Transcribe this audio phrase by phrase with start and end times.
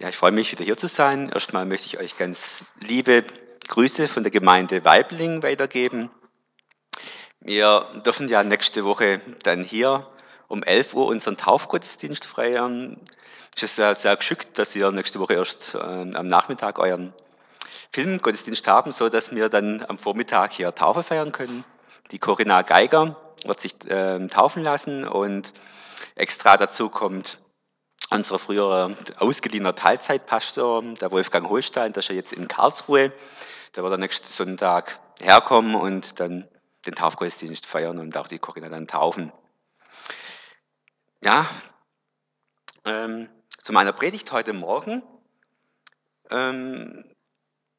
[0.00, 1.28] Ja, ich freue mich wieder hier zu sein.
[1.28, 3.24] Erstmal möchte ich euch ganz liebe
[3.66, 6.08] Grüße von der Gemeinde Weibling weitergeben.
[7.40, 10.06] Wir dürfen ja nächste Woche dann hier
[10.46, 13.00] um 11 Uhr unseren Taufgottesdienst feiern.
[13.56, 17.12] Es ist ja sehr geschickt, dass ihr nächste Woche erst äh, am Nachmittag euren
[17.90, 21.64] Filmgottesdienst haben, so dass wir dann am Vormittag hier Taufe feiern können.
[22.12, 25.54] Die Corinna Geiger wird sich äh, taufen lassen und
[26.14, 27.40] extra dazu kommt
[28.10, 33.12] unser früherer ausgeliehener Teilzeitpastor, der Wolfgang Holstein, der ist ja jetzt in Karlsruhe.
[33.76, 36.48] Der wird am nächsten Sonntag herkommen und dann
[36.86, 39.32] den Taufgottesdienst feiern und auch die Corinna dann taufen.
[41.22, 41.46] Ja,
[42.84, 43.28] ähm,
[43.62, 45.02] zu meiner Predigt heute Morgen
[46.30, 47.04] ähm,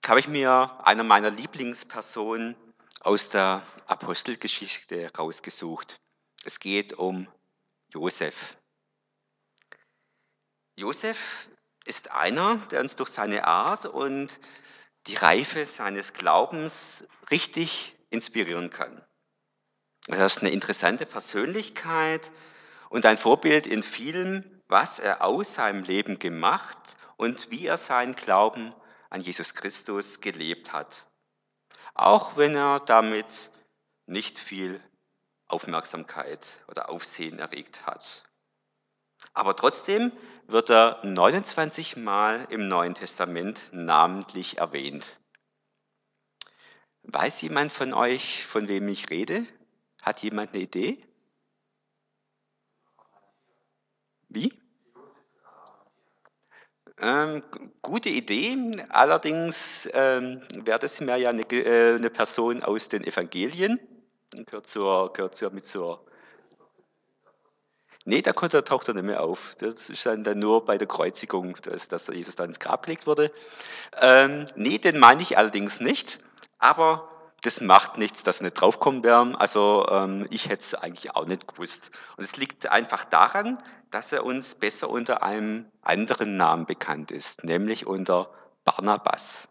[0.05, 2.55] habe ich mir eine meiner Lieblingspersonen
[2.99, 5.99] aus der Apostelgeschichte rausgesucht.
[6.43, 7.27] Es geht um
[7.89, 8.58] Josef.
[10.79, 11.49] Josef
[11.85, 14.39] ist einer, der uns durch seine Art und
[15.07, 19.05] die Reife seines Glaubens richtig inspirieren kann.
[20.07, 22.31] Er ist eine interessante Persönlichkeit
[22.89, 28.15] und ein Vorbild in vielen, was er aus seinem Leben gemacht und wie er seinen
[28.15, 28.73] Glauben
[29.09, 31.07] an Jesus Christus gelebt hat.
[31.93, 33.51] Auch wenn er damit
[34.05, 34.81] nicht viel
[35.47, 38.23] Aufmerksamkeit oder Aufsehen erregt hat.
[39.33, 40.11] Aber trotzdem
[40.51, 45.19] wird er 29 Mal im Neuen Testament namentlich erwähnt.
[47.03, 49.45] Weiß jemand von euch, von wem ich rede?
[50.01, 51.05] Hat jemand eine Idee?
[54.27, 54.53] Wie?
[57.01, 57.43] Ähm,
[57.81, 58.57] gute Idee,
[58.89, 63.79] allerdings ähm, wäre das mehr ja eine, äh, eine, Person aus den Evangelien,
[64.31, 66.05] gehört, zur, gehört zur, mit zur
[68.09, 69.55] Nee, da konnte der Tochter nicht mehr auf.
[69.59, 73.05] Das ist dann, dann nur bei der Kreuzigung, dass, dass Jesus dann ins Grab gelegt
[73.05, 73.31] wurde.
[74.01, 76.19] Ähm, nee, den meine ich allerdings nicht.
[76.57, 77.07] Aber
[77.43, 79.35] das macht nichts, dass sie nicht draufkommen werden.
[79.35, 81.91] Also ähm, ich hätte es eigentlich auch nicht gewusst.
[82.17, 83.59] Und es liegt einfach daran,
[83.91, 88.31] dass er uns besser unter einem anderen Namen bekannt ist, nämlich unter
[88.65, 89.47] Barnabas.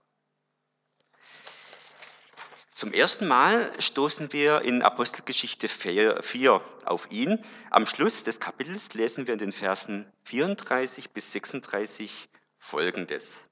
[2.79, 7.45] Zum ersten Mal stoßen wir in Apostelgeschichte 4 auf ihn.
[7.71, 12.29] Am Schluss des Kapitels lesen wir in den Versen 34 bis 36
[12.61, 13.49] Folgendes.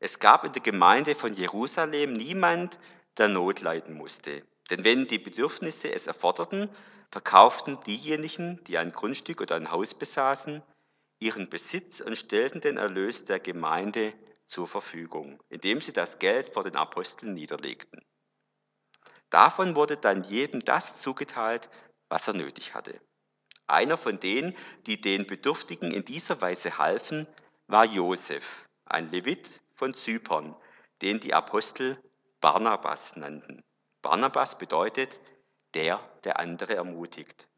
[0.00, 2.78] Es gab in der Gemeinde von Jerusalem niemand,
[3.16, 4.42] der Not leiden musste.
[4.68, 6.68] Denn wenn die Bedürfnisse es erforderten,
[7.10, 10.62] verkauften diejenigen, die ein Grundstück oder ein Haus besaßen,
[11.20, 14.12] ihren Besitz und stellten den Erlös der Gemeinde
[14.44, 18.04] zur Verfügung, indem sie das Geld vor den Aposteln niederlegten.
[19.30, 21.70] Davon wurde dann jedem das zugeteilt,
[22.08, 23.00] was er nötig hatte.
[23.66, 27.28] Einer von denen, die den Bedürftigen in dieser Weise halfen,
[27.68, 30.56] war Josef, ein Levit von Zypern,
[31.02, 32.02] den die Apostel
[32.40, 33.62] Barnabas nannten.
[34.02, 35.20] Barnabas bedeutet
[35.74, 37.48] der, der andere ermutigt.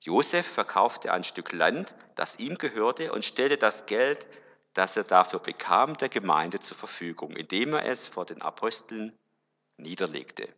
[0.00, 4.26] Josef verkaufte ein Stück Land, das ihm gehörte, und stellte das Geld,
[4.74, 9.16] das er dafür bekam, der Gemeinde zur Verfügung, indem er es vor den Aposteln
[9.76, 10.48] niederlegte.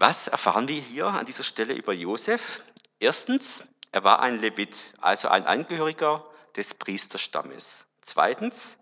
[0.00, 2.62] Was erfahren wir hier an dieser Stelle über Josef?
[3.00, 7.84] Erstens, er war ein Levit, also ein Angehöriger des Priesterstammes.
[8.00, 8.78] Zweitens,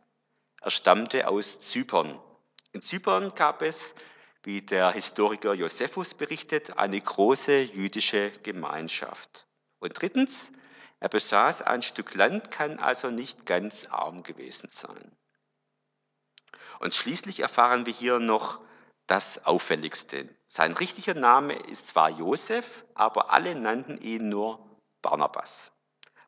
[0.61, 2.21] er stammte aus Zypern.
[2.73, 3.95] In Zypern gab es,
[4.43, 9.47] wie der Historiker Josephus berichtet, eine große jüdische Gemeinschaft.
[9.79, 10.53] Und drittens,
[11.01, 15.17] er besaß ein Stück Land, kann also nicht ganz arm gewesen sein.
[16.79, 18.66] Und schließlich erfahren wir hier noch
[19.07, 20.29] das Auffälligste.
[20.47, 25.73] Sein richtiger Name ist zwar Josef, aber alle nannten ihn nur Barnabas.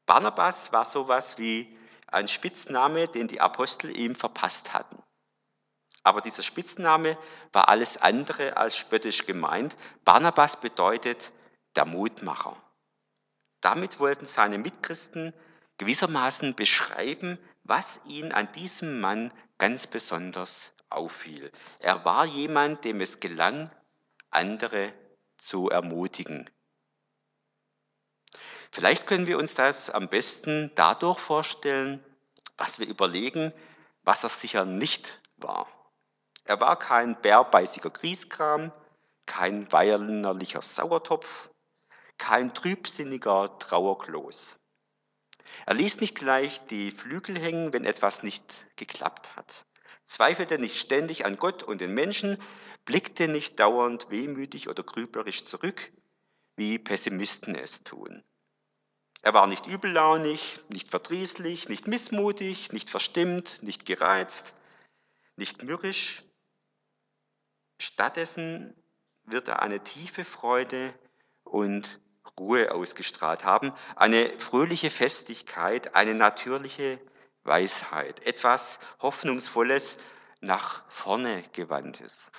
[0.07, 5.03] Barnabas war sowas wie ein Spitzname, den die Apostel ihm verpasst hatten.
[6.03, 7.19] Aber dieser Spitzname
[7.53, 9.77] war alles andere als spöttisch gemeint.
[10.05, 11.33] Barnabas bedeutet
[11.77, 12.57] der Mutmacher.
[13.61, 15.35] Damit wollten seine Mitchristen
[15.77, 21.53] gewissermaßen beschreiben, was ihn an diesem Mann ganz besonders auffiel.
[21.81, 23.71] Er war jemand, dem es gelang,
[24.31, 24.93] andere
[25.39, 26.51] zu ermutigen.
[28.71, 32.05] Vielleicht können wir uns das am besten dadurch vorstellen,
[32.57, 33.53] was wir überlegen,
[34.03, 35.67] was er sicher nicht war.
[36.45, 38.73] Er war kein bärbeißiger Grieskram,
[39.27, 41.51] kein weinerlicher Sauertopf,
[42.19, 44.59] kein trübsinniger Trauerkloß.
[45.67, 49.67] Er ließ nicht gleich die Flügel hängen, wenn etwas nicht geklappt hat
[50.09, 52.39] zweifelte nicht ständig an Gott und den Menschen,
[52.85, 55.93] blickte nicht dauernd wehmütig oder grüblerisch zurück,
[56.57, 58.25] wie Pessimisten es tun.
[59.21, 64.55] Er war nicht übellaunig, nicht verdrießlich, nicht missmutig, nicht verstimmt, nicht gereizt,
[65.37, 66.25] nicht mürrisch.
[67.81, 68.75] Stattdessen
[69.25, 70.95] wird er eine tiefe Freude
[71.45, 72.01] und
[72.39, 77.01] Ruhe ausgestrahlt haben, eine fröhliche Festigkeit, eine natürliche
[77.49, 79.99] Weisheit, etwas Hoffnungsvolles,
[80.41, 82.31] nach vorne gewandtes.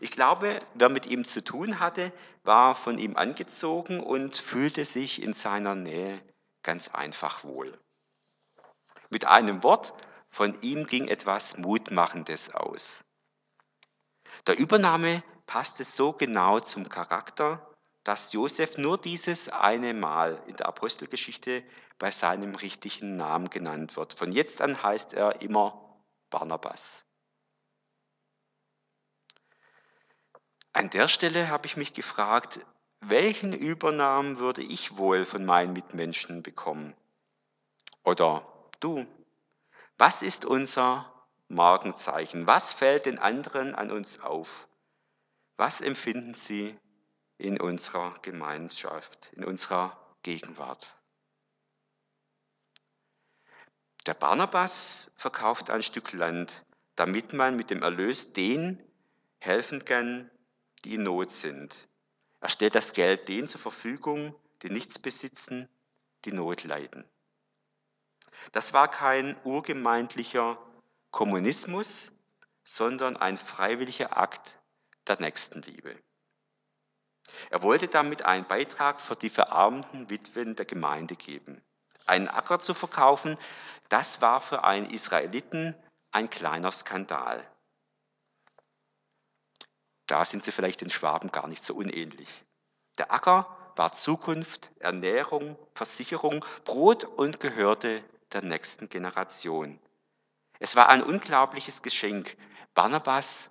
[0.00, 2.12] Ich glaube, wer mit ihm zu tun hatte,
[2.42, 6.20] war von ihm angezogen und fühlte sich in seiner Nähe
[6.62, 7.78] ganz einfach wohl.
[9.10, 9.94] Mit einem Wort,
[10.30, 13.04] von ihm ging etwas Mutmachendes aus.
[14.48, 17.73] Der Übernahme passte so genau zum Charakter,
[18.04, 21.64] dass Josef nur dieses eine Mal in der Apostelgeschichte
[21.98, 24.12] bei seinem richtigen Namen genannt wird.
[24.12, 25.98] Von jetzt an heißt er immer
[26.28, 27.04] Barnabas.
[30.74, 32.60] An der Stelle habe ich mich gefragt,
[33.00, 36.94] welchen Übernamen würde ich wohl von meinen Mitmenschen bekommen?
[38.02, 38.46] Oder
[38.80, 39.06] du?
[39.96, 41.10] Was ist unser
[41.48, 42.46] Markenzeichen?
[42.46, 44.66] Was fällt den anderen an uns auf?
[45.56, 46.76] Was empfinden sie
[47.38, 50.94] in unserer Gemeinschaft, in unserer Gegenwart?
[54.06, 56.64] Der Barnabas verkauft ein Stück Land,
[56.94, 58.82] damit man mit dem Erlös denen
[59.38, 60.30] helfen kann,
[60.84, 61.88] die in Not sind.
[62.40, 65.68] Er stellt das Geld denen zur Verfügung, die nichts besitzen,
[66.24, 67.04] die Not leiden.
[68.52, 70.58] Das war kein urgemeindlicher
[71.10, 72.12] Kommunismus,
[72.64, 74.58] sondern ein freiwilliger Akt
[75.06, 75.98] der Nächstenliebe.
[77.50, 81.62] Er wollte damit einen Beitrag für die verarmten Witwen der Gemeinde geben.
[82.06, 83.38] Einen Acker zu verkaufen,
[83.88, 85.74] das war für einen Israeliten
[86.10, 87.44] ein kleiner Skandal.
[90.06, 92.44] Da sind sie vielleicht den Schwaben gar nicht so unähnlich.
[92.98, 99.80] Der Acker war Zukunft, Ernährung, Versicherung, Brot und gehörte der nächsten Generation.
[100.60, 102.36] Es war ein unglaubliches Geschenk.
[102.74, 103.50] Barnabas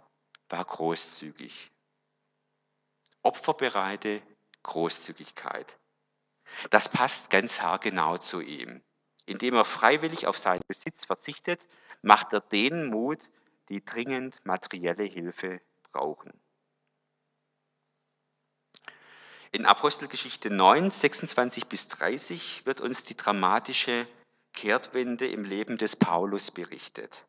[0.49, 1.72] war großzügig.
[3.23, 4.21] Opferbereite
[4.63, 5.77] Großzügigkeit.
[6.69, 8.81] Das passt ganz haargenau zu ihm.
[9.25, 11.61] Indem er freiwillig auf seinen Besitz verzichtet,
[12.01, 13.29] macht er denen Mut,
[13.69, 15.61] die dringend materielle Hilfe
[15.91, 16.33] brauchen.
[19.51, 24.07] In Apostelgeschichte 9, 26 bis 30 wird uns die dramatische
[24.51, 27.25] Kehrtwende im Leben des Paulus berichtet.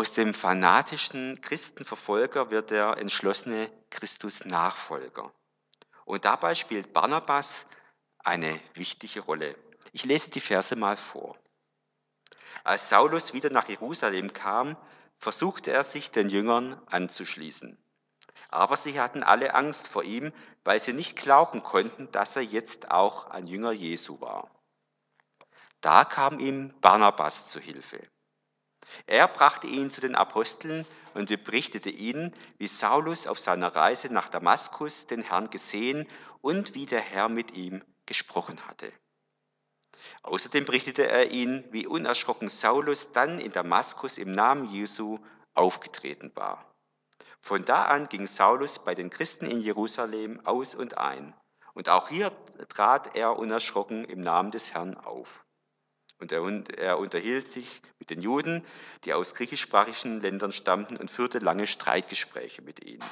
[0.00, 5.30] Aus dem fanatischen Christenverfolger wird der entschlossene Christus-Nachfolger.
[6.06, 7.66] Und dabei spielt Barnabas
[8.18, 9.58] eine wichtige Rolle.
[9.92, 11.36] Ich lese die Verse mal vor.
[12.64, 14.78] Als Saulus wieder nach Jerusalem kam,
[15.18, 17.76] versuchte er sich den Jüngern anzuschließen.
[18.48, 20.32] Aber sie hatten alle Angst vor ihm,
[20.64, 24.50] weil sie nicht glauben konnten, dass er jetzt auch ein Jünger Jesu war.
[25.82, 28.08] Da kam ihm Barnabas zu Hilfe.
[29.06, 34.28] Er brachte ihn zu den Aposteln und berichtete ihnen, wie Saulus auf seiner Reise nach
[34.28, 36.06] Damaskus den Herrn gesehen
[36.40, 38.92] und wie der Herr mit ihm gesprochen hatte.
[40.22, 45.18] Außerdem berichtete er ihnen, wie unerschrocken Saulus dann in Damaskus im Namen Jesu
[45.54, 46.74] aufgetreten war.
[47.40, 51.34] Von da an ging Saulus bei den Christen in Jerusalem aus und ein.
[51.74, 52.32] Und auch hier
[52.68, 55.44] trat er unerschrocken im Namen des Herrn auf.
[56.20, 56.42] Und er,
[56.78, 58.64] er unterhielt sich mit den Juden,
[59.04, 63.04] die aus griechischsprachigen Ländern stammten, und führte lange Streitgespräche mit ihnen.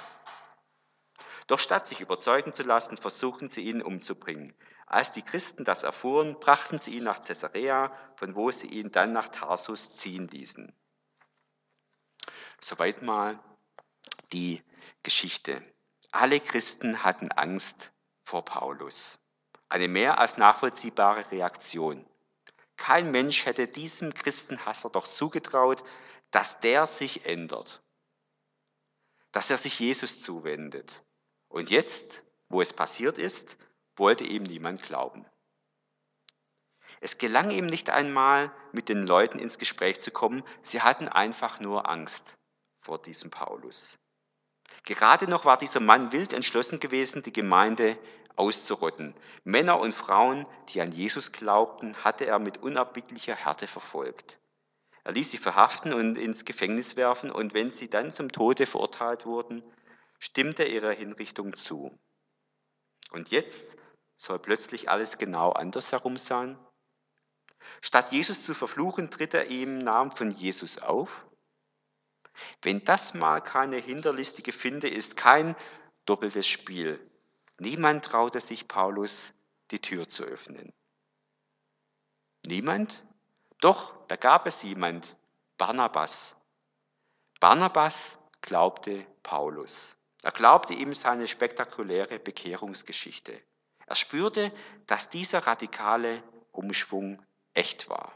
[1.46, 4.54] Doch statt sich überzeugen zu lassen, versuchten sie ihn umzubringen.
[4.86, 9.12] Als die Christen das erfuhren, brachten sie ihn nach Caesarea, von wo sie ihn dann
[9.12, 10.72] nach Tarsus ziehen ließen.
[12.60, 13.38] Soweit mal
[14.32, 14.62] die
[15.02, 15.62] Geschichte.
[16.10, 17.92] Alle Christen hatten Angst
[18.24, 19.18] vor Paulus.
[19.70, 22.04] Eine mehr als nachvollziehbare Reaktion.
[22.78, 25.85] Kein Mensch hätte diesem Christenhasser doch zugetraut,
[26.30, 27.82] dass der sich ändert,
[29.32, 31.02] dass er sich Jesus zuwendet.
[31.49, 33.58] Und jetzt, wo es passiert ist,
[33.97, 35.26] wollte ihm niemand glauben.
[37.00, 41.61] Es gelang ihm nicht einmal, mit den Leuten ins Gespräch zu kommen, sie hatten einfach
[41.61, 42.38] nur Angst
[42.80, 43.99] vor diesem Paulus.
[44.85, 47.99] Gerade noch war dieser Mann wild entschlossen gewesen, die Gemeinde
[48.38, 49.14] auszurotten.
[49.45, 54.38] Männer und Frauen, die an Jesus glaubten, hatte er mit unerbittlicher Härte verfolgt.
[55.04, 59.26] Er ließ sie verhaften und ins Gefängnis werfen, und wenn sie dann zum Tode verurteilt
[59.26, 59.62] wurden,
[60.18, 61.99] stimmte er ihrer Hinrichtung zu.
[63.11, 63.76] Und jetzt
[64.16, 66.59] soll plötzlich alles genau andersherum sein?
[67.80, 71.25] Statt Jesus zu verfluchen, tritt er im Namen von Jesus auf
[72.62, 75.57] wenn das mal keine hinterlistige Finde ist, kein
[76.07, 77.00] doppeltes Spiel.
[77.58, 79.32] Niemand traute sich Paulus
[79.70, 80.72] die Tür zu öffnen.
[82.46, 83.04] Niemand?
[83.60, 85.16] Doch, da gab es jemand,
[85.56, 86.36] Barnabas.
[87.40, 89.96] Barnabas glaubte Paulus.
[90.22, 93.40] Er glaubte ihm seine spektakuläre Bekehrungsgeschichte.
[93.86, 94.52] Er spürte,
[94.86, 96.22] dass dieser radikale
[96.52, 97.24] Umschwung
[97.54, 98.12] echt war.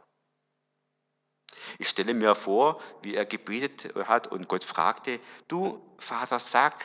[1.78, 6.84] Ich stelle mir vor, wie er gebetet hat und Gott fragte, du Vater, sag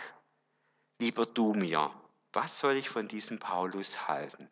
[0.99, 1.91] lieber du mir,
[2.33, 4.49] was soll ich von diesem Paulus halten?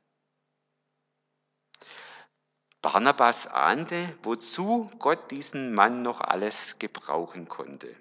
[2.81, 7.95] Barnabas ahnte, wozu Gott diesen Mann noch alles gebrauchen konnte.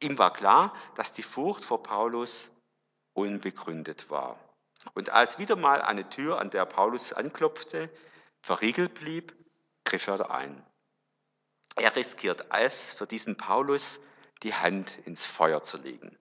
[0.00, 2.50] Ihm war klar, dass die Furcht vor Paulus
[3.14, 4.38] unbegründet war.
[4.94, 7.90] Und als wieder mal eine Tür, an der Paulus anklopfte,
[8.42, 9.34] verriegelt blieb,
[9.84, 10.64] griff er ein.
[11.76, 14.00] Er riskiert es, für diesen Paulus
[14.42, 16.18] die Hand ins Feuer zu legen.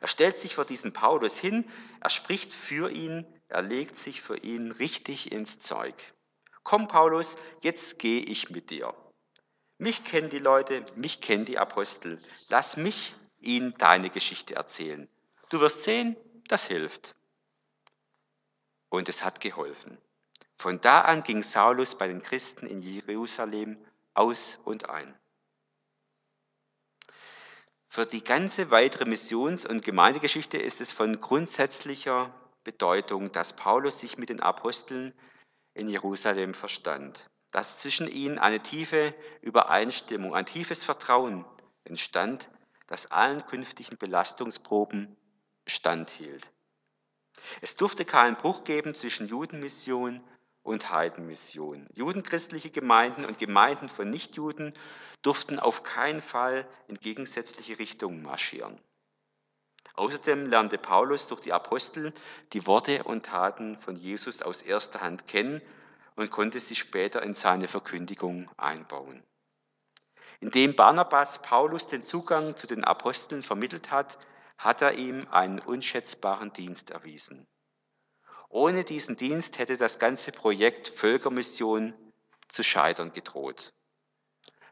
[0.00, 1.64] Er stellt sich vor diesen Paulus hin,
[2.00, 5.94] er spricht für ihn, er legt sich für ihn richtig ins Zeug.
[6.62, 8.94] Komm, Paulus, jetzt gehe ich mit dir.
[9.78, 12.20] Mich kennen die Leute, mich kennen die Apostel.
[12.48, 15.08] Lass mich ihnen deine Geschichte erzählen.
[15.50, 16.16] Du wirst sehen,
[16.48, 17.14] das hilft.
[18.88, 19.98] Und es hat geholfen.
[20.56, 23.76] Von da an ging Saulus bei den Christen in Jerusalem
[24.14, 25.14] aus und ein.
[27.94, 32.34] Für die ganze weitere Missions- und Gemeindegeschichte ist es von grundsätzlicher
[32.64, 35.14] Bedeutung, dass Paulus sich mit den Aposteln
[35.74, 41.44] in Jerusalem verstand, dass zwischen ihnen eine tiefe Übereinstimmung, ein tiefes Vertrauen
[41.84, 42.50] entstand,
[42.88, 45.16] das allen künftigen Belastungsproben
[45.64, 46.50] standhielt.
[47.60, 50.20] Es durfte keinen Bruch geben zwischen Judenmission
[50.64, 51.86] und Heidenmission.
[51.92, 54.74] Judenchristliche Gemeinden und Gemeinden von Nichtjuden
[55.22, 58.80] durften auf keinen Fall in gegensätzliche Richtungen marschieren.
[59.94, 62.12] Außerdem lernte Paulus durch die Apostel
[62.52, 65.62] die Worte und Taten von Jesus aus erster Hand kennen
[66.16, 69.22] und konnte sie später in seine Verkündigung einbauen.
[70.40, 74.18] Indem Barnabas Paulus den Zugang zu den Aposteln vermittelt hat,
[74.58, 77.46] hat er ihm einen unschätzbaren Dienst erwiesen.
[78.54, 81.92] Ohne diesen Dienst hätte das ganze Projekt Völkermission
[82.46, 83.74] zu scheitern gedroht.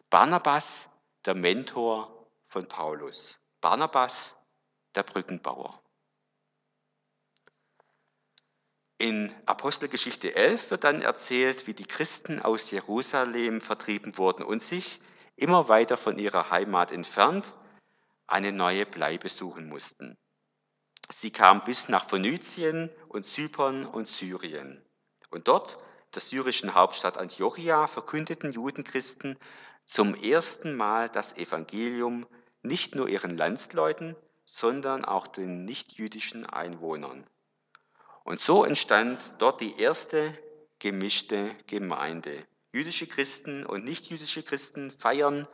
[0.09, 0.89] Barnabas,
[1.25, 3.41] der Mentor von Paulus.
[3.61, 4.37] Barnabas,
[4.95, 5.83] der Brückenbauer.
[8.99, 15.01] In Apostelgeschichte 11 wird dann erzählt, wie die Christen aus Jerusalem vertrieben wurden und sich
[15.35, 17.53] immer weiter von ihrer Heimat entfernt
[18.29, 20.17] eine neue Bleibe suchen mussten.
[21.13, 24.83] Sie kam bis nach Phönizien und Zypern und Syrien.
[25.31, 25.79] Und dort,
[26.15, 29.37] der syrischen Hauptstadt Antiochia, verkündeten Judenchristen
[29.85, 32.27] zum ersten Mal das Evangelium
[32.63, 34.17] nicht nur ihren Landsleuten,
[34.47, 37.27] sondern auch den nichtjüdischen Einwohnern.
[38.25, 40.37] Und so entstand dort die erste
[40.79, 42.47] gemischte Gemeinde.
[42.73, 45.47] Jüdische Christen und nichtjüdische Christen feiern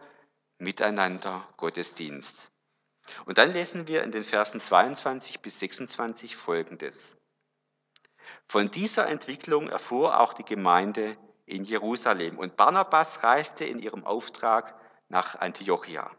[0.59, 2.49] miteinander Gottesdienst.
[3.25, 7.17] Und dann lesen wir in den Versen 22 bis 26 folgendes.
[8.47, 14.75] Von dieser Entwicklung erfuhr auch die Gemeinde in Jerusalem und Barnabas reiste in ihrem Auftrag
[15.09, 16.11] nach Antiochia.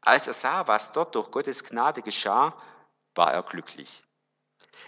[0.00, 2.56] Als er sah, was dort durch Gottes Gnade geschah,
[3.14, 4.02] war er glücklich.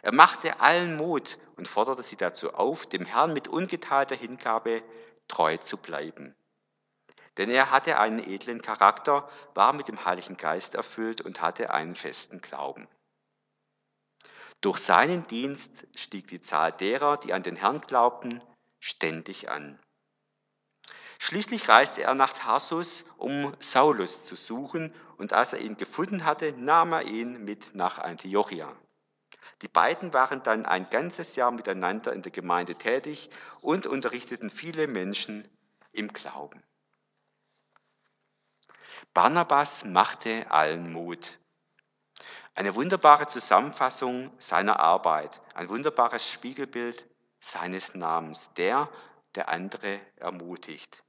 [0.02, 4.82] Er machte allen Mut und forderte sie dazu auf, dem Herrn mit ungeteilter Hingabe
[5.26, 6.36] treu zu bleiben.
[7.36, 11.94] Denn er hatte einen edlen Charakter, war mit dem Heiligen Geist erfüllt und hatte einen
[11.94, 12.88] festen Glauben.
[14.62, 18.42] Durch seinen Dienst stieg die Zahl derer, die an den Herrn glaubten,
[18.80, 19.78] ständig an.
[21.18, 26.52] Schließlich reiste er nach Tarsus, um Saulus zu suchen, und als er ihn gefunden hatte,
[26.52, 28.74] nahm er ihn mit nach Antiochia.
[29.62, 34.86] Die beiden waren dann ein ganzes Jahr miteinander in der Gemeinde tätig und unterrichteten viele
[34.86, 35.48] Menschen
[35.92, 36.62] im Glauben.
[39.16, 41.38] Barnabas machte allen Mut.
[42.54, 47.06] Eine wunderbare Zusammenfassung seiner Arbeit, ein wunderbares Spiegelbild
[47.40, 48.90] seines Namens, der,
[49.34, 51.02] der andere ermutigt.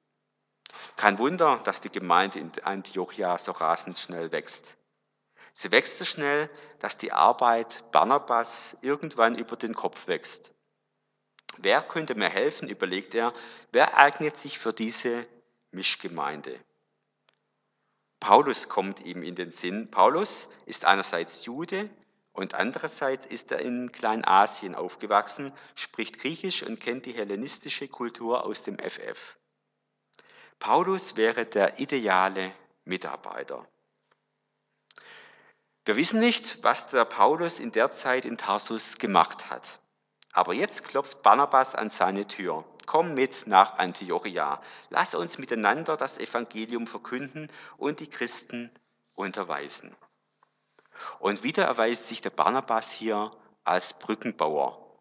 [0.95, 4.77] Kein Wunder, dass die Gemeinde in Antiochia so rasend schnell wächst.
[5.51, 6.49] Sie wächst so schnell,
[6.79, 10.53] dass die Arbeit Barnabas irgendwann über den Kopf wächst.
[11.57, 13.33] Wer könnte mir helfen, überlegt er,
[13.73, 15.27] wer eignet sich für diese
[15.71, 16.57] Mischgemeinde?
[18.19, 19.91] Paulus kommt ihm in den Sinn.
[19.91, 21.89] Paulus ist einerseits Jude
[22.33, 28.63] und andererseits ist er in Kleinasien aufgewachsen, spricht Griechisch und kennt die hellenistische Kultur aus
[28.63, 29.37] dem FF.
[30.59, 32.51] Paulus wäre der ideale
[32.85, 33.67] Mitarbeiter.
[35.85, 39.79] Wir wissen nicht, was der Paulus in der Zeit in Tarsus gemacht hat.
[40.33, 42.65] Aber jetzt klopft Barnabas an seine Tür.
[42.87, 44.61] Komm mit nach Antiochia.
[44.89, 48.71] Lass uns miteinander das Evangelium verkünden und die Christen
[49.13, 49.93] unterweisen.
[51.19, 53.31] Und wieder erweist sich der Barnabas hier
[53.65, 54.99] als Brückenbauer.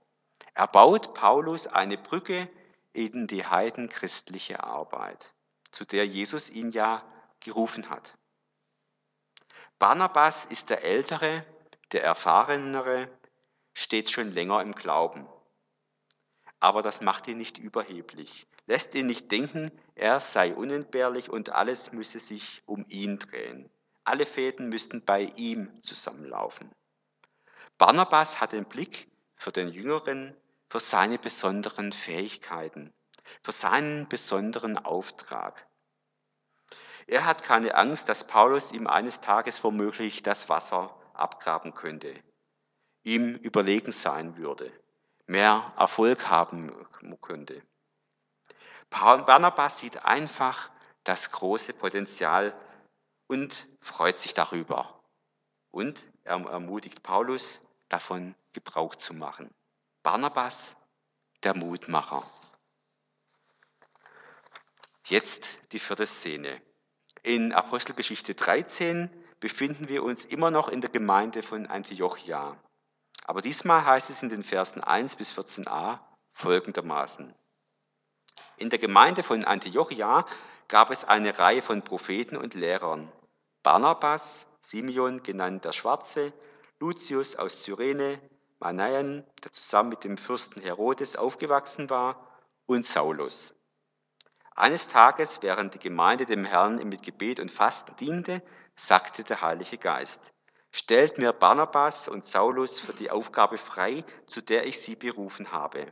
[0.53, 2.51] Er baut Paulus eine Brücke
[2.93, 5.33] in die heidenchristliche Arbeit,
[5.71, 7.05] zu der Jesus ihn ja
[7.39, 8.19] gerufen hat.
[9.79, 11.47] Barnabas ist der Ältere,
[11.93, 13.09] der Erfahrenere,
[13.75, 15.29] steht schon länger im Glauben.
[16.67, 21.93] Aber das macht ihn nicht überheblich, lässt ihn nicht denken, er sei unentbehrlich und alles
[21.93, 23.71] müsse sich um ihn drehen.
[24.03, 26.69] Alle Fäden müssten bei ihm zusammenlaufen.
[27.79, 30.37] Barnabas hat den Blick für den Jüngeren,
[30.69, 32.93] für seine besonderen Fähigkeiten,
[33.45, 35.69] für seinen besonderen Auftrag.
[37.07, 42.13] Er hat keine Angst, dass Paulus ihm eines Tages womöglich das Wasser abgraben könnte,
[43.05, 44.73] ihm überlegen sein würde,
[45.27, 46.73] mehr Erfolg haben
[47.21, 47.63] könnte.
[48.91, 50.71] Barnabas sieht einfach
[51.05, 52.55] das große Potenzial
[53.27, 55.03] und freut sich darüber.
[55.71, 59.51] Und er ermutigt Paulus, davon Gebrauch zu machen.
[60.03, 60.77] Barnabas,
[61.43, 62.29] der Mutmacher.
[65.05, 66.61] Jetzt die vierte Szene.
[67.23, 72.57] In Apostelgeschichte 13 befinden wir uns immer noch in der Gemeinde von Antiochia.
[73.29, 75.99] Aber diesmal heißt es in den Versen 1 bis 14a
[76.33, 77.35] folgendermaßen.
[78.57, 80.25] In der Gemeinde von Antiochia
[80.69, 83.11] gab es eine Reihe von Propheten und Lehrern.
[83.65, 86.33] Barnabas, Simeon genannt der Schwarze,
[86.79, 88.21] Lucius aus Cyrene,
[88.61, 92.29] Manaen, der zusammen mit dem Fürsten Herodes aufgewachsen war,
[92.67, 93.55] und Saulus.
[94.55, 98.41] Eines Tages, während die Gemeinde dem Herrn mit Gebet und Fasten diente,
[98.77, 100.33] sagte der Heilige Geist,
[100.77, 105.91] stellt mir Barnabas und Saulus für die Aufgabe frei, zu der ich sie berufen habe.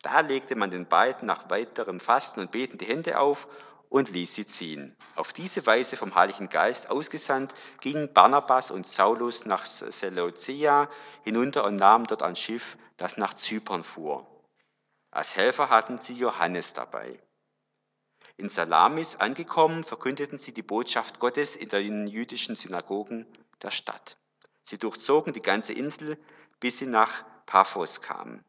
[0.00, 3.46] Da legte man den beiden nach weiterem Fasten und Beten die Hände auf
[3.90, 4.96] und ließ sie ziehen.
[5.16, 10.88] Auf diese Weise vom Heiligen Geist ausgesandt, gingen Barnabas und Saulus nach Seleucia
[11.24, 14.26] hinunter und nahmen dort ein Schiff, das nach Zypern fuhr.
[15.10, 17.20] Als Helfer hatten sie Johannes dabei.
[18.38, 23.26] In Salamis angekommen, verkündeten sie die Botschaft Gottes in den jüdischen Synagogen
[23.62, 24.16] der Stadt.
[24.62, 26.18] Sie durchzogen die ganze Insel,
[26.60, 28.44] bis sie nach Paphos kamen.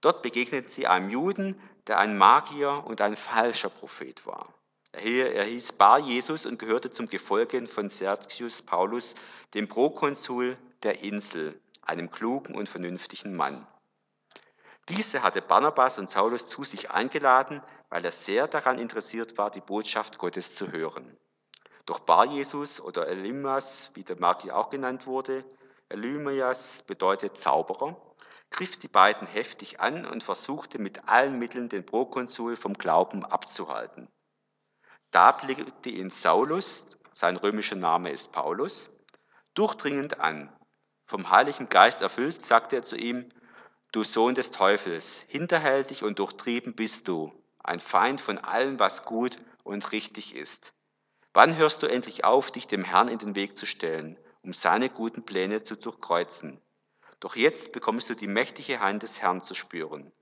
[0.00, 4.52] Dort begegneten sie einem Juden, der ein Magier und ein falscher Prophet war.
[4.92, 9.14] Er hieß Bar Jesus und gehörte zum Gefolge von Sergius Paulus,
[9.54, 13.66] dem Prokonsul der Insel, einem klugen und vernünftigen Mann.
[14.88, 19.60] Diese hatte Barnabas und Saulus zu sich eingeladen, weil er sehr daran interessiert war, die
[19.60, 21.16] Botschaft Gottes zu hören.
[21.86, 25.44] Doch Bar Jesus oder Elimas, wie der Magier auch genannt wurde,
[25.88, 28.00] Elymias bedeutet Zauberer,
[28.50, 34.08] griff die beiden heftig an und versuchte mit allen Mitteln den Prokonsul vom Glauben abzuhalten.
[35.10, 38.90] Da blickte ihn Saulus, sein römischer Name ist Paulus,
[39.54, 40.50] durchdringend an.
[41.06, 43.28] Vom Heiligen Geist erfüllt, sagte er zu ihm,
[43.90, 49.38] du Sohn des Teufels, hinterhältig und durchtrieben bist du, ein Feind von allem, was gut
[49.64, 50.72] und richtig ist.
[51.34, 54.90] Wann hörst du endlich auf, dich dem Herrn in den Weg zu stellen, um seine
[54.90, 56.60] guten Pläne zu durchkreuzen?
[57.20, 60.12] Doch jetzt bekommst du die mächtige Hand des Herrn zu spüren.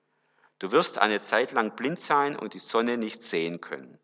[0.61, 3.99] Du wirst eine Zeit lang blind sein und die Sonne nicht sehen können.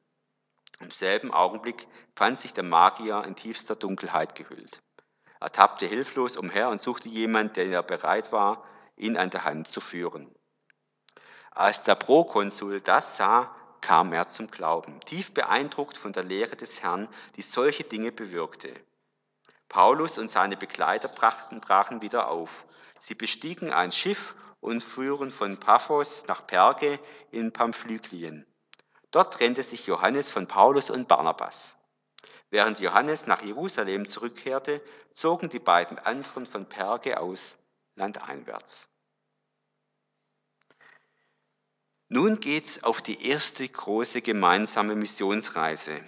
[0.80, 4.82] Im selben Augenblick fand sich der Magier in tiefster Dunkelheit gehüllt.
[5.38, 8.64] Er tappte hilflos umher und suchte jemanden, der bereit war,
[8.96, 10.34] ihn an der Hand zu führen.
[11.50, 13.54] Als der Prokonsul das sah,
[13.86, 18.74] kam er zum Glauben, tief beeindruckt von der Lehre des Herrn, die solche Dinge bewirkte.
[19.68, 22.64] Paulus und seine Begleiter brachten, brachen wieder auf.
[22.98, 26.98] Sie bestiegen ein Schiff und fuhren von Paphos nach Perge
[27.30, 28.44] in Pamphlyklien.
[29.12, 31.78] Dort trennte sich Johannes von Paulus und Barnabas.
[32.50, 34.82] Während Johannes nach Jerusalem zurückkehrte,
[35.14, 37.56] zogen die beiden anderen von Perge aus
[37.94, 38.88] landeinwärts.
[42.08, 46.04] Nun geht's auf die erste große gemeinsame Missionsreise.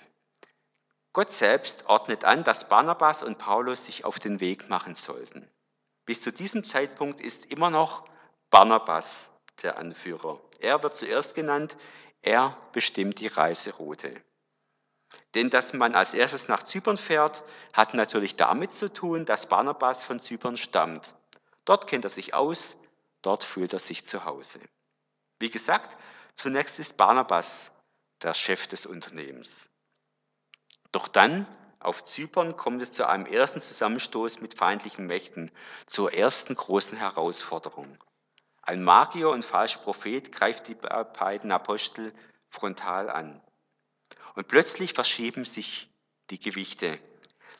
[1.12, 5.50] Gott selbst ordnet an, dass Barnabas und Paulus sich auf den Weg machen sollten.
[6.04, 8.04] Bis zu diesem Zeitpunkt ist immer noch
[8.50, 9.30] Barnabas
[9.62, 10.40] der Anführer.
[10.60, 11.76] Er wird zuerst genannt,
[12.22, 14.14] er bestimmt die Reiseroute.
[15.34, 20.04] Denn dass man als erstes nach Zypern fährt, hat natürlich damit zu tun, dass Barnabas
[20.04, 21.14] von Zypern stammt.
[21.64, 22.76] Dort kennt er sich aus,
[23.22, 24.60] dort fühlt er sich zu Hause.
[25.38, 25.96] Wie gesagt,
[26.34, 27.72] zunächst ist Barnabas
[28.22, 29.70] der Chef des Unternehmens.
[30.92, 31.46] Doch dann
[31.80, 35.52] auf Zypern kommt es zu einem ersten Zusammenstoß mit feindlichen Mächten,
[35.86, 37.96] zur ersten großen Herausforderung.
[38.62, 42.12] Ein Magier und falscher Prophet greift die beiden Apostel
[42.50, 43.40] frontal an.
[44.34, 45.90] Und plötzlich verschieben sich
[46.30, 46.98] die Gewichte.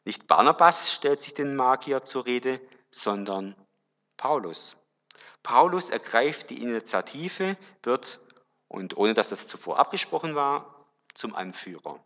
[0.04, 2.60] Nicht Barnabas stellt sich den Magier zur Rede,
[2.90, 3.54] sondern
[4.16, 4.76] Paulus.
[5.48, 8.20] Paulus ergreift die Initiative, wird,
[8.68, 10.84] und ohne dass das zuvor abgesprochen war,
[11.14, 12.04] zum Anführer.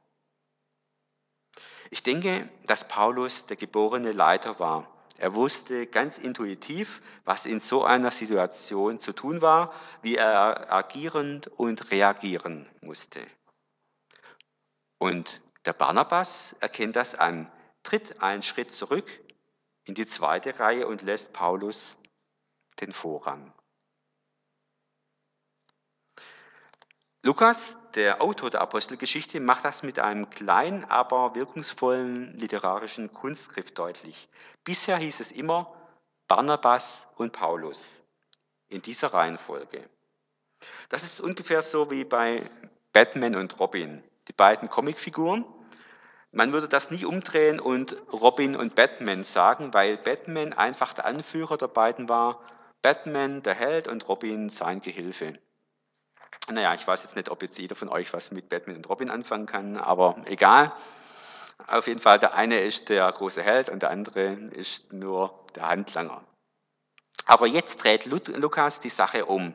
[1.91, 4.87] Ich denke, dass Paulus der geborene Leiter war.
[5.19, 11.43] Er wusste ganz intuitiv, was in so einer Situation zu tun war, wie er agieren
[11.57, 13.27] und reagieren musste.
[14.99, 17.51] Und der Barnabas erkennt das an,
[17.83, 19.11] tritt einen Schritt zurück
[19.83, 21.97] in die zweite Reihe und lässt Paulus
[22.81, 23.53] den Vorrang.
[27.25, 34.29] Lukas, der Autor der Apostelgeschichte, macht das mit einem kleinen, aber wirkungsvollen literarischen Kunstgriff deutlich.
[34.65, 35.73] Bisher hieß es immer
[36.27, 38.03] Barnabas und Paulus
[38.69, 39.89] in dieser Reihenfolge.
[40.89, 42.51] Das ist ungefähr so wie bei
[42.93, 45.45] Batman und Robin, die beiden Comicfiguren.
[46.33, 51.57] Man würde das nie umdrehen und Robin und Batman sagen, weil Batman einfach der Anführer
[51.57, 52.41] der beiden war,
[52.83, 55.39] Batman der Held und Robin sein Gehilfe.
[56.51, 59.11] Naja, ich weiß jetzt nicht, ob jetzt jeder von euch was mit Batman und Robin
[59.11, 60.73] anfangen kann, aber egal.
[61.69, 65.69] Auf jeden Fall, der eine ist der große Held und der andere ist nur der
[65.69, 66.25] Handlanger.
[67.27, 69.55] Aber jetzt dreht Lukas die Sache um.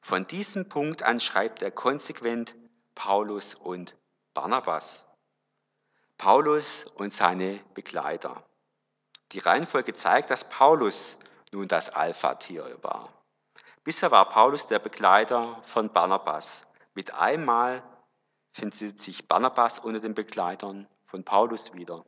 [0.00, 2.54] Von diesem Punkt an schreibt er konsequent
[2.94, 3.96] Paulus und
[4.32, 5.06] Barnabas.
[6.18, 8.44] Paulus und seine Begleiter.
[9.32, 11.18] Die Reihenfolge zeigt, dass Paulus
[11.52, 13.12] nun das Alpha-Tier war.
[13.84, 16.66] Bisher war Paulus der Begleiter von Barnabas.
[16.94, 17.82] Mit einmal
[18.52, 22.04] findet sich Barnabas unter den Begleitern von Paulus wieder.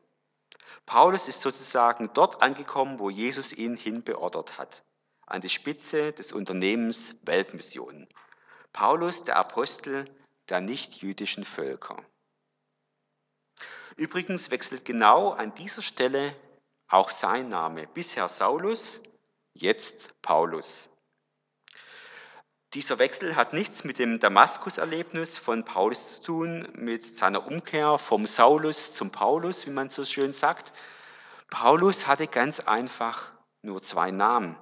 [0.86, 4.84] Paulus ist sozusagen dort angekommen, wo Jesus ihn hinbeordert hat,
[5.26, 8.08] an die Spitze des Unternehmens Weltmission.
[8.72, 10.04] Paulus, der Apostel
[10.48, 11.96] der nichtjüdischen Völker.
[13.96, 16.34] Übrigens wechselt genau an dieser Stelle
[16.88, 17.86] auch sein Name.
[17.86, 19.00] Bisher Saulus,
[19.54, 20.88] jetzt Paulus.
[22.74, 28.26] Dieser Wechsel hat nichts mit dem Damaskus-Erlebnis von Paulus zu tun, mit seiner Umkehr vom
[28.26, 30.72] Saulus zum Paulus, wie man so schön sagt.
[31.50, 34.56] Paulus hatte ganz einfach nur zwei Namen,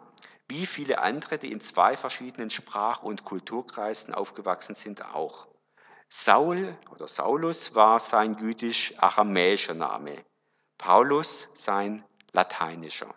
[0.48, 5.46] wie viele andere, die in zwei verschiedenen Sprach- und Kulturkreisen aufgewachsen sind, auch.
[6.09, 10.24] Saul oder Saulus war sein jüdisch-aramäischer Name,
[10.76, 13.14] Paulus sein lateinischer.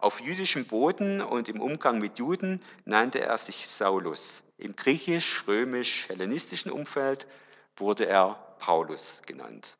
[0.00, 4.42] Auf jüdischem Boden und im Umgang mit Juden nannte er sich Saulus.
[4.56, 7.26] Im griechisch-römisch-hellenistischen Umfeld
[7.76, 9.76] wurde er Paulus genannt.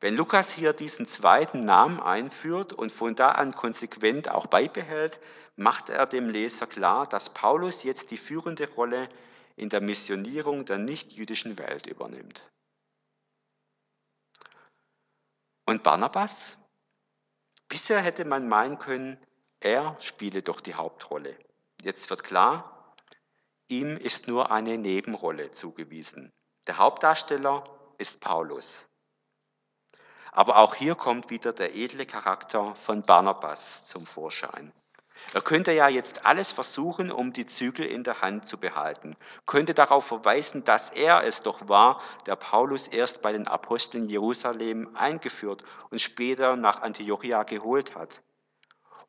[0.00, 5.20] Wenn Lukas hier diesen zweiten Namen einführt und von da an konsequent auch beibehält,
[5.54, 9.08] macht er dem Leser klar, dass Paulus jetzt die führende Rolle
[9.54, 12.50] in der Missionierung der nichtjüdischen Welt übernimmt.
[15.66, 16.56] Und Barnabas?
[17.70, 19.16] Bisher hätte man meinen können,
[19.60, 21.38] er spiele doch die Hauptrolle.
[21.82, 22.96] Jetzt wird klar,
[23.68, 26.32] ihm ist nur eine Nebenrolle zugewiesen.
[26.66, 27.62] Der Hauptdarsteller
[27.96, 28.88] ist Paulus.
[30.32, 34.72] Aber auch hier kommt wieder der edle Charakter von Barnabas zum Vorschein.
[35.32, 39.74] Er könnte ja jetzt alles versuchen, um die Zügel in der Hand zu behalten, könnte
[39.74, 45.62] darauf verweisen, dass er es doch war, der Paulus erst bei den Aposteln Jerusalem eingeführt
[45.90, 48.22] und später nach Antiochia geholt hat.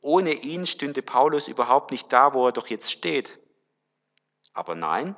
[0.01, 3.39] Ohne ihn stünde Paulus überhaupt nicht da, wo er doch jetzt steht.
[4.53, 5.15] Aber nein,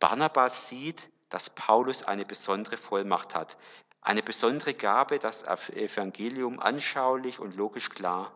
[0.00, 3.56] Barnabas sieht, dass Paulus eine besondere Vollmacht hat,
[4.00, 8.34] eine besondere Gabe, das Evangelium anschaulich und logisch klar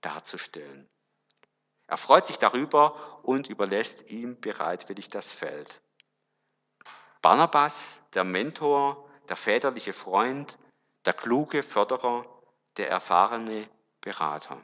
[0.00, 0.88] darzustellen.
[1.86, 5.80] Er freut sich darüber und überlässt ihm bereitwillig das Feld.
[7.20, 10.58] Barnabas, der Mentor, der väterliche Freund,
[11.04, 12.24] der kluge Förderer,
[12.76, 13.68] der erfahrene
[14.00, 14.60] Berater.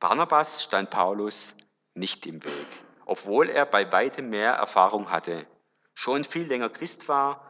[0.00, 1.54] Barnabas stand Paulus
[1.94, 2.66] nicht im Weg,
[3.04, 5.46] obwohl er bei weitem mehr Erfahrung hatte,
[5.94, 7.44] schon viel länger Christ war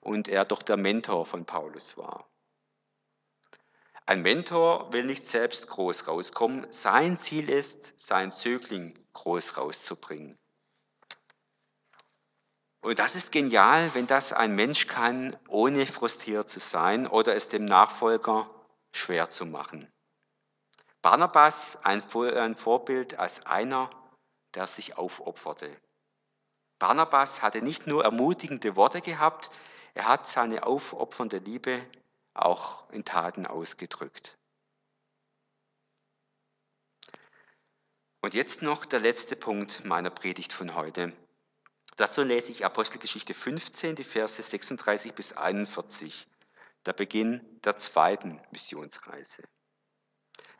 [0.00, 2.26] und er doch der Mentor von Paulus war.
[4.06, 6.70] Ein Mentor will nicht selbst groß rauskommen.
[6.70, 10.38] Sein Ziel ist, seinen Zögling groß rauszubringen.
[12.82, 17.48] Und das ist genial, wenn das ein Mensch kann, ohne frustriert zu sein oder es
[17.48, 18.50] dem Nachfolger
[18.92, 19.90] schwer zu machen.
[21.00, 22.02] Barnabas ein
[22.56, 23.88] Vorbild als einer,
[24.54, 25.74] der sich aufopferte.
[26.78, 29.50] Barnabas hatte nicht nur ermutigende Worte gehabt,
[29.94, 31.86] er hat seine aufopfernde Liebe
[32.34, 34.36] auch in Taten ausgedrückt.
[38.20, 41.12] Und jetzt noch der letzte Punkt meiner Predigt von heute.
[41.96, 46.26] Dazu lese ich Apostelgeschichte 15, die Verse 36 bis 41,
[46.86, 49.44] der Beginn der zweiten Missionsreise.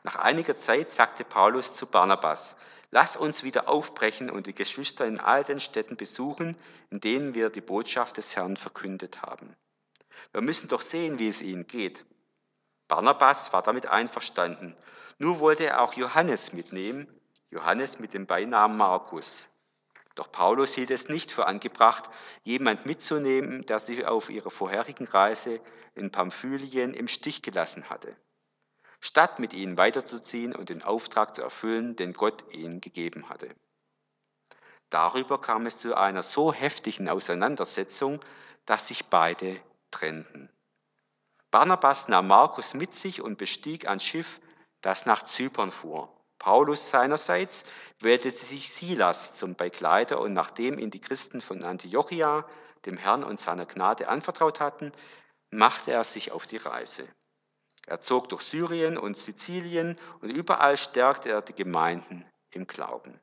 [0.03, 2.55] Nach einiger Zeit sagte Paulus zu Barnabas,
[2.91, 6.55] lass uns wieder aufbrechen und die Geschwister in all den Städten besuchen,
[6.91, 9.55] in denen wir die Botschaft des Herrn verkündet haben.
[10.31, 12.05] Wir müssen doch sehen, wie es ihnen geht.
[12.87, 14.75] Barnabas war damit einverstanden.
[15.17, 17.07] Nur wollte er auch Johannes mitnehmen,
[17.49, 19.47] Johannes mit dem Beinamen Markus.
[20.15, 22.09] Doch Paulus hielt es nicht für angebracht,
[22.43, 25.59] jemand mitzunehmen, der sie auf ihrer vorherigen Reise
[25.93, 28.15] in Pamphylien im Stich gelassen hatte,
[28.99, 33.49] statt mit ihnen weiterzuziehen und den Auftrag zu erfüllen, den Gott ihnen gegeben hatte.
[34.89, 38.21] Darüber kam es zu einer so heftigen Auseinandersetzung,
[38.65, 39.59] dass sich beide
[39.95, 40.49] trennten.
[41.51, 44.41] Barnabas nahm Markus mit sich und bestieg ein Schiff,
[44.81, 46.11] das nach Zypern fuhr.
[46.37, 47.63] Paulus seinerseits
[47.99, 52.45] wählte sich Silas zum Begleiter und nachdem ihn die Christen von Antiochia
[52.85, 54.91] dem Herrn und seiner Gnade anvertraut hatten,
[55.49, 57.07] machte er sich auf die Reise.
[57.87, 63.19] Er zog durch Syrien und Sizilien und überall stärkte er die Gemeinden im Glauben.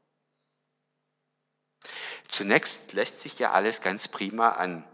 [2.29, 4.85] Zunächst lässt sich ja alles ganz prima an.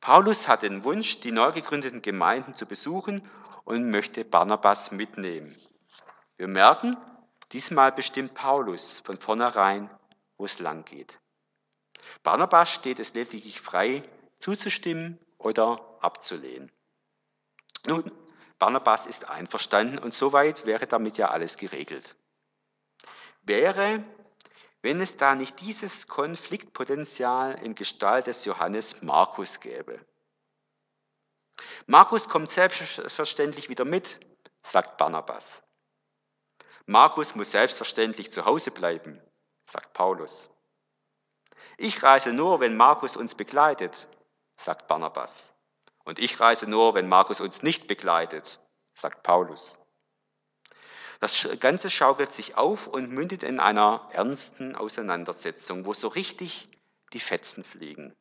[0.00, 3.28] Paulus hat den Wunsch, die neu gegründeten Gemeinden zu besuchen
[3.64, 5.56] und möchte Barnabas mitnehmen.
[6.36, 6.96] Wir merken,
[7.52, 9.90] diesmal bestimmt Paulus von vornherein,
[10.38, 11.18] wo es lang geht.
[12.22, 14.02] Barnabas steht es lediglich frei,
[14.38, 16.72] zuzustimmen oder abzulehnen.
[17.86, 18.10] Nun,
[18.58, 22.16] Barnabas ist einverstanden und soweit wäre damit ja alles geregelt.
[23.42, 24.04] Wäre,
[24.82, 30.04] wenn es da nicht dieses Konfliktpotenzial in Gestalt des Johannes Markus gäbe.
[31.86, 34.20] Markus kommt selbstverständlich wieder mit,
[34.62, 35.62] sagt Barnabas.
[36.86, 39.20] Markus muss selbstverständlich zu Hause bleiben,
[39.64, 40.50] sagt Paulus.
[41.76, 44.08] Ich reise nur, wenn Markus uns begleitet,
[44.56, 45.52] sagt Barnabas.
[46.04, 48.60] Und ich reise nur, wenn Markus uns nicht begleitet,
[48.94, 49.79] sagt Paulus.
[51.20, 56.68] Das Ganze schaukelt sich auf und mündet in einer ernsten Auseinandersetzung, wo so richtig
[57.12, 58.16] die Fetzen fliegen.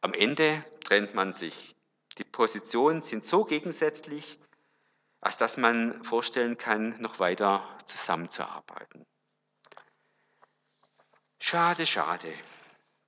[0.00, 1.76] Am Ende trennt man sich.
[2.16, 4.38] Die Positionen sind so gegensätzlich,
[5.20, 9.04] als dass man vorstellen kann, noch weiter zusammenzuarbeiten.
[11.38, 12.32] Schade, schade.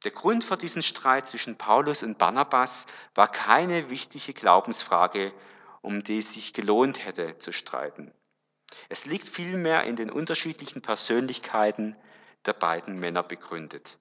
[0.05, 5.33] Der Grund für diesen Streit zwischen Paulus und Barnabas war keine wichtige Glaubensfrage,
[5.81, 8.13] um die es sich gelohnt hätte zu streiten.
[8.89, 11.97] Es liegt vielmehr in den unterschiedlichen Persönlichkeiten
[12.47, 13.99] der beiden Männer begründet.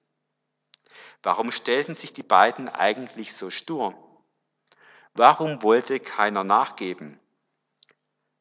[1.22, 3.94] Warum stellten sich die beiden eigentlich so stur?
[5.14, 7.20] Warum wollte keiner nachgeben?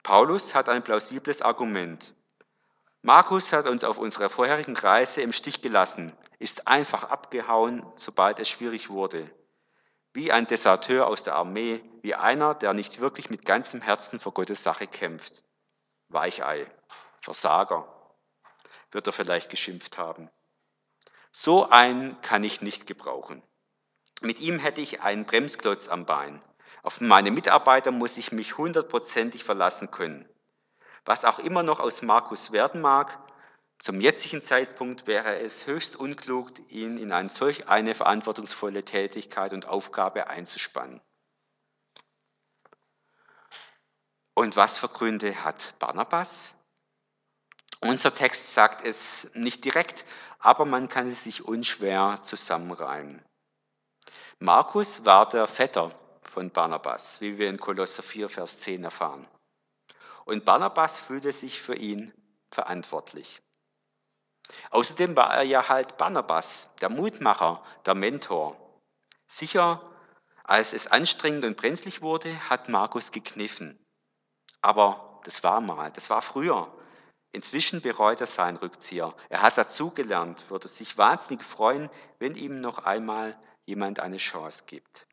[0.03, 2.13] Paulus hat ein plausibles Argument.
[3.03, 8.49] Markus hat uns auf unserer vorherigen Reise im Stich gelassen, ist einfach abgehauen, sobald es
[8.49, 9.29] schwierig wurde.
[10.13, 14.31] Wie ein Deserteur aus der Armee, wie einer, der nicht wirklich mit ganzem Herzen für
[14.31, 15.43] Gottes Sache kämpft.
[16.13, 16.69] Weichei,
[17.21, 17.87] Versager,
[18.91, 20.29] wird er vielleicht geschimpft haben.
[21.31, 23.41] So einen kann ich nicht gebrauchen.
[24.21, 26.43] Mit ihm hätte ich einen Bremsklotz am Bein.
[26.83, 30.27] Auf meine Mitarbeiter muss ich mich hundertprozentig verlassen können.
[31.05, 33.17] Was auch immer noch aus Markus werden mag,
[33.79, 39.67] zum jetzigen Zeitpunkt wäre es höchst unklug, ihn in eine solch eine verantwortungsvolle Tätigkeit und
[39.67, 41.01] Aufgabe einzuspannen.
[44.33, 46.55] Und was für Gründe hat Barnabas?
[47.81, 50.05] Unser Text sagt es nicht direkt,
[50.39, 53.23] aber man kann es sich unschwer zusammenreimen.
[54.39, 55.91] Markus war der Vetter
[56.23, 59.27] von Barnabas, wie wir in Kolosser 4, Vers 10 erfahren.
[60.25, 62.13] Und Barnabas fühlte sich für ihn
[62.51, 63.41] verantwortlich.
[64.69, 68.55] Außerdem war er ja halt Barnabas, der Mutmacher, der Mentor.
[69.27, 69.81] Sicher,
[70.43, 73.80] als es anstrengend und brenzlig wurde, hat Markus gekniffen.
[74.61, 76.71] Aber das war mal, das war früher.
[77.31, 79.15] Inzwischen bereut er seinen Rückzieher.
[79.29, 85.07] Er hat dazugelernt, würde sich wahnsinnig freuen, wenn ihm noch einmal jemand eine Chance gibt.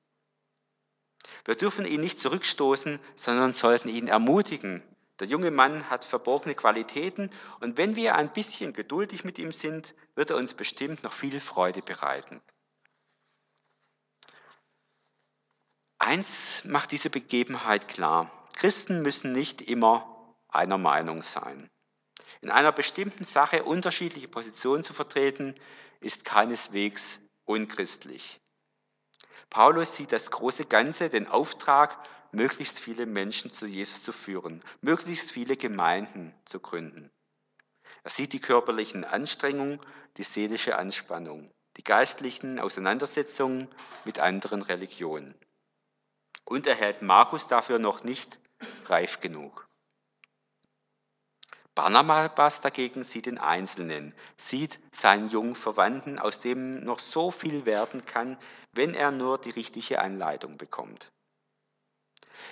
[1.44, 4.82] Wir dürfen ihn nicht zurückstoßen, sondern sollten ihn ermutigen.
[5.20, 7.30] Der junge Mann hat verborgene Qualitäten
[7.61, 11.40] und wenn wir ein bisschen geduldig mit ihm sind, wird er uns bestimmt noch viel
[11.40, 12.40] Freude bereiten.
[15.98, 18.30] Eins macht diese Begebenheit klar.
[18.59, 21.71] Christen müssen nicht immer einer Meinung sein.
[22.40, 25.55] In einer bestimmten Sache unterschiedliche Positionen zu vertreten,
[26.01, 28.40] ist keineswegs unchristlich.
[29.49, 31.99] Paulus sieht das große Ganze, den Auftrag,
[32.33, 37.12] möglichst viele Menschen zu Jesus zu führen, möglichst viele Gemeinden zu gründen.
[38.03, 39.81] Er sieht die körperlichen Anstrengungen,
[40.16, 43.68] die seelische Anspannung, die geistlichen Auseinandersetzungen
[44.05, 45.37] mit anderen Religionen.
[46.44, 48.40] Und er hält Markus dafür noch nicht
[48.87, 49.68] reif genug.
[51.75, 58.05] Barnabas dagegen sieht den Einzelnen, sieht seinen jungen Verwandten, aus dem noch so viel werden
[58.05, 58.37] kann,
[58.73, 61.12] wenn er nur die richtige Anleitung bekommt.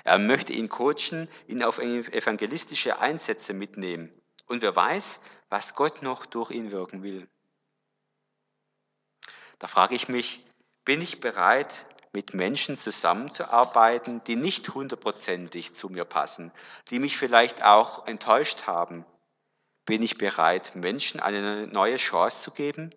[0.04, 4.12] Er möchte ihn coachen, ihn auf evangelistische Einsätze mitnehmen.
[4.46, 7.28] Und wer weiß, was Gott noch durch ihn wirken will.
[9.58, 10.46] Da frage ich mich,
[10.84, 16.50] bin ich bereit, mit Menschen zusammenzuarbeiten, die nicht hundertprozentig zu mir passen,
[16.88, 19.04] die mich vielleicht auch enttäuscht haben,
[19.84, 22.94] bin ich bereit, Menschen eine neue Chance zu geben?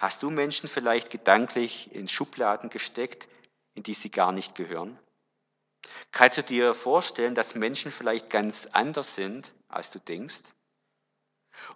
[0.00, 3.28] Hast du Menschen vielleicht gedanklich in Schubladen gesteckt,
[3.74, 4.98] in die sie gar nicht gehören?
[6.10, 10.42] Kannst du dir vorstellen, dass Menschen vielleicht ganz anders sind, als du denkst?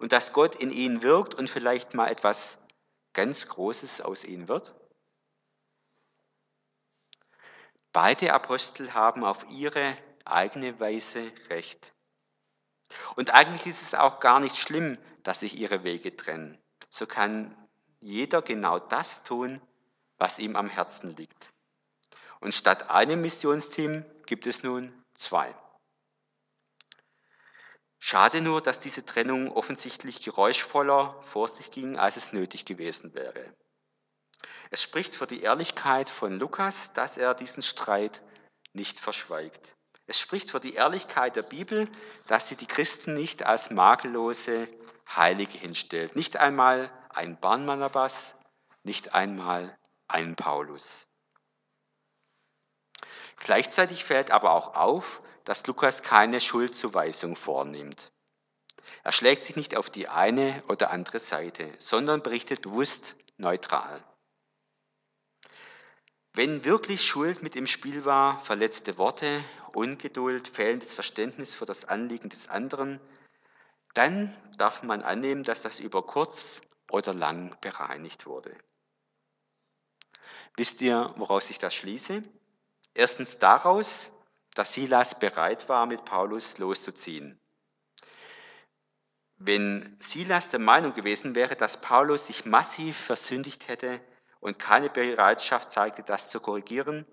[0.00, 2.58] Und dass Gott in ihnen wirkt und vielleicht mal etwas
[3.12, 4.74] ganz Großes aus ihnen wird?
[7.92, 11.92] Beide Apostel haben auf ihre eigene Weise recht.
[13.16, 16.58] Und eigentlich ist es auch gar nicht schlimm, dass sich ihre Wege trennen.
[16.90, 17.56] So kann
[18.00, 19.60] jeder genau das tun,
[20.18, 21.50] was ihm am Herzen liegt.
[22.40, 25.54] Und statt einem Missionsteam gibt es nun zwei.
[27.98, 33.54] Schade nur, dass diese Trennung offensichtlich geräuschvoller vor sich ging, als es nötig gewesen wäre.
[34.72, 38.22] Es spricht für die Ehrlichkeit von Lukas, dass er diesen Streit
[38.72, 39.74] nicht verschweigt.
[40.06, 41.90] Es spricht für die Ehrlichkeit der Bibel,
[42.26, 44.68] dass sie die Christen nicht als makellose
[45.14, 46.16] Heilige hinstellt.
[46.16, 48.34] Nicht einmal ein Barnabas,
[48.82, 49.76] nicht einmal
[50.08, 51.06] ein Paulus.
[53.36, 58.10] Gleichzeitig fällt aber auch auf, dass Lukas keine Schuldzuweisung vornimmt.
[59.02, 64.02] Er schlägt sich nicht auf die eine oder andere Seite, sondern berichtet bewusst neutral.
[66.34, 72.30] Wenn wirklich Schuld mit im Spiel war, verletzte Worte, Ungeduld, fehlendes Verständnis für das Anliegen
[72.30, 73.00] des anderen,
[73.94, 78.56] dann darf man annehmen, dass das über kurz oder lang bereinigt wurde.
[80.56, 82.22] Wisst ihr, woraus ich das schließe?
[82.94, 84.12] Erstens daraus,
[84.54, 87.38] dass Silas bereit war, mit Paulus loszuziehen.
[89.36, 94.00] Wenn Silas der Meinung gewesen wäre, dass Paulus sich massiv versündigt hätte,
[94.42, 97.06] und keine Bereitschaft zeigte, das zu korrigieren.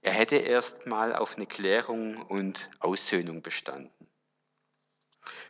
[0.00, 4.06] Er hätte erst mal auf eine Klärung und Aussöhnung bestanden.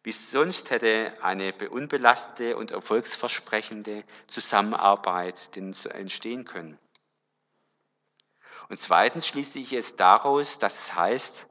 [0.03, 6.79] Wie sonst hätte eine unbelastete und erfolgsversprechende Zusammenarbeit entstehen können.
[8.71, 11.47] Und zweitens schließe ich es daraus, dass es heißt,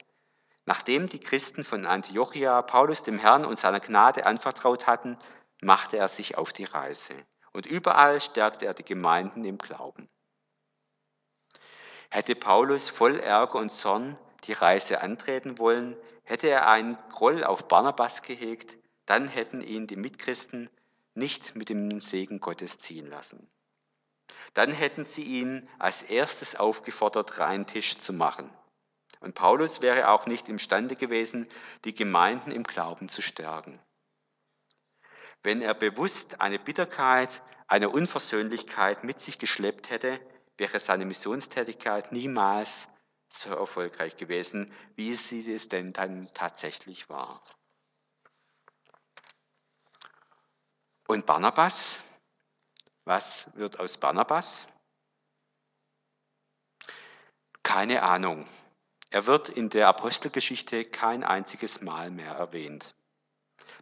[0.66, 5.20] nachdem die Christen von Antiochia Paulus dem Herrn und seiner Gnade anvertraut hatten,
[5.62, 7.14] machte er sich auf die Reise.
[7.54, 10.10] Und überall stärkte er die Gemeinden im Glauben.
[12.10, 17.68] Hätte Paulus voll Ärger und Zorn die Reise antreten wollen, hätte er einen Groll auf
[17.68, 20.70] Barnabas gehegt, dann hätten ihn die Mitchristen
[21.14, 23.50] nicht mit dem Segen Gottes ziehen lassen.
[24.54, 28.50] Dann hätten sie ihn als erstes aufgefordert, rein Tisch zu machen.
[29.20, 31.48] Und Paulus wäre auch nicht imstande gewesen,
[31.84, 33.80] die Gemeinden im Glauben zu stärken
[35.44, 40.20] wenn er bewusst eine Bitterkeit, eine Unversöhnlichkeit mit sich geschleppt hätte,
[40.58, 42.90] wäre seine Missionstätigkeit niemals
[43.28, 47.44] so erfolgreich gewesen, wie sie es denn dann tatsächlich war.
[51.08, 52.04] Und Barnabas?
[53.06, 54.68] Was wird aus Barnabas?
[57.64, 58.48] Keine Ahnung.
[59.10, 62.94] Er wird in der Apostelgeschichte kein einziges Mal mehr erwähnt.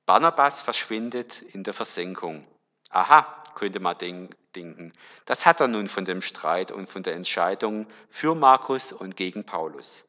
[0.08, 2.48] Barnabas verschwindet in der Versenkung.
[2.90, 4.94] Aha, könnte man denken.
[5.26, 9.44] Das hat er nun von dem Streit und von der Entscheidung für Markus und gegen
[9.44, 10.08] Paulus.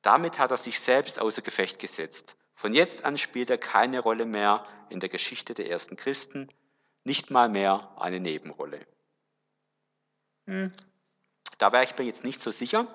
[0.00, 2.38] Damit hat er sich selbst außer Gefecht gesetzt.
[2.54, 6.48] Von jetzt an spielt er keine Rolle mehr in der Geschichte der ersten Christen,
[7.04, 8.86] nicht mal mehr eine Nebenrolle.
[10.46, 10.72] Hm.
[11.58, 12.86] Da wäre ich mir jetzt nicht so sicher.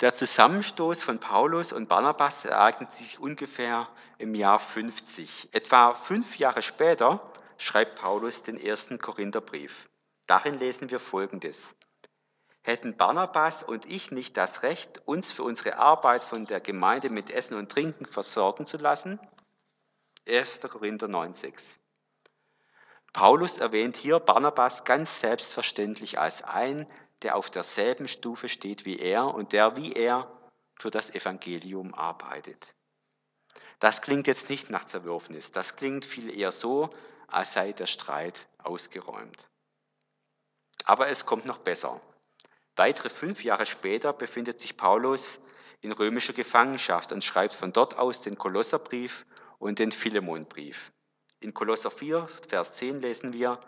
[0.00, 3.88] Der Zusammenstoß von Paulus und Barnabas ereignet sich ungefähr
[4.20, 5.48] im Jahr 50.
[5.52, 7.20] Etwa fünf Jahre später
[7.56, 9.88] schreibt Paulus den ersten Korintherbrief.
[10.26, 11.74] Darin lesen wir Folgendes.
[12.62, 17.30] Hätten Barnabas und ich nicht das Recht, uns für unsere Arbeit von der Gemeinde mit
[17.30, 19.18] Essen und Trinken versorgen zu lassen?
[20.28, 20.60] 1.
[20.60, 21.78] Korinther 9,6.
[23.14, 26.86] Paulus erwähnt hier Barnabas ganz selbstverständlich als ein,
[27.22, 30.30] der auf derselben Stufe steht wie er und der wie er
[30.78, 32.74] für das Evangelium arbeitet.
[33.80, 36.90] Das klingt jetzt nicht nach Zerwürfnis, das klingt viel eher so,
[37.26, 39.48] als sei der Streit ausgeräumt.
[40.84, 42.00] Aber es kommt noch besser.
[42.76, 45.40] Weitere fünf Jahre später befindet sich Paulus
[45.80, 49.24] in römischer Gefangenschaft und schreibt von dort aus den Kolosserbrief
[49.58, 50.92] und den Philemonbrief.
[51.40, 53.60] In Kolosser 4, Vers 10 lesen wir,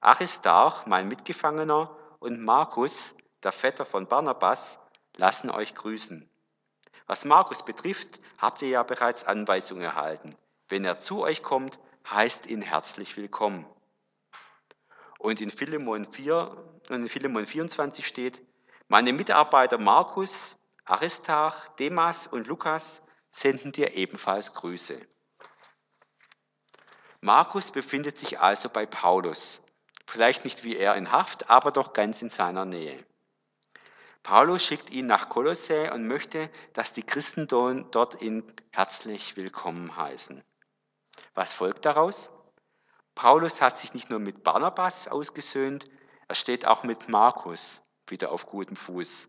[0.00, 4.78] Aristarch, mein Mitgefangener, und Markus, der Vetter von Barnabas,
[5.16, 6.28] lassen euch grüßen.
[7.06, 10.36] Was Markus betrifft, habt ihr ja bereits Anweisungen erhalten.
[10.68, 11.78] Wenn er zu euch kommt,
[12.10, 13.64] heißt ihn herzlich willkommen.
[15.18, 18.42] Und in Philemon, 4, in Philemon 24 steht,
[18.88, 25.00] meine Mitarbeiter Markus, Aristarch, Demas und Lukas senden dir ebenfalls Grüße.
[27.20, 29.60] Markus befindet sich also bei Paulus.
[30.06, 33.04] Vielleicht nicht wie er in Haft, aber doch ganz in seiner Nähe.
[34.26, 40.42] Paulus schickt ihn nach Kolossä und möchte, dass die Christen dort ihn herzlich willkommen heißen.
[41.34, 42.32] Was folgt daraus?
[43.14, 45.88] Paulus hat sich nicht nur mit Barnabas ausgesöhnt,
[46.26, 49.28] er steht auch mit Markus wieder auf gutem Fuß.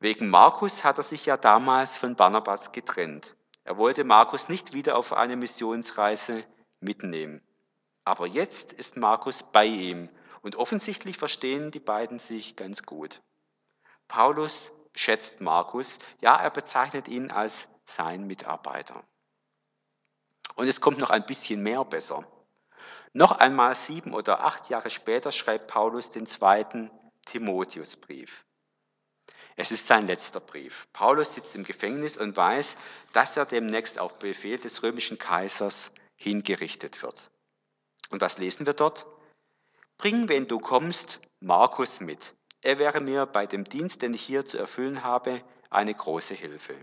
[0.00, 3.36] Wegen Markus hat er sich ja damals von Barnabas getrennt.
[3.64, 6.42] Er wollte Markus nicht wieder auf eine Missionsreise
[6.80, 7.42] mitnehmen.
[8.02, 10.08] Aber jetzt ist Markus bei ihm
[10.40, 13.20] und offensichtlich verstehen die beiden sich ganz gut.
[14.08, 19.04] Paulus schätzt Markus, ja, er bezeichnet ihn als sein Mitarbeiter.
[20.54, 22.26] Und es kommt noch ein bisschen mehr besser.
[23.12, 26.90] Noch einmal sieben oder acht Jahre später schreibt Paulus den zweiten
[27.26, 28.44] Timotheusbrief.
[29.56, 30.88] Es ist sein letzter Brief.
[30.92, 32.76] Paulus sitzt im Gefängnis und weiß,
[33.12, 37.30] dass er demnächst auf Befehl des römischen Kaisers hingerichtet wird.
[38.10, 39.06] Und was lesen wir dort?
[39.96, 42.34] Bring, wenn du kommst, Markus mit.
[42.64, 46.74] Er wäre mir bei dem Dienst, den ich hier zu erfüllen habe, eine große Hilfe.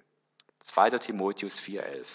[0.59, 0.91] 2.
[0.91, 2.05] Timotheus 4.11.